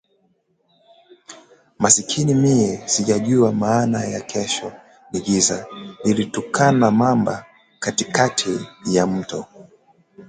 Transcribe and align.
Masikini 1.79 2.33
mie 2.35 2.81
sikujua 2.85 3.51
maana 3.51 4.05
ya 4.05 4.21
kesho 4.21 4.73
ni 5.11 5.21
giza, 5.21 5.65
nilitukana 6.05 6.91
mamba 6.91 7.45
katikati 7.79 8.59
ya 8.85 9.07
mto 9.07 9.45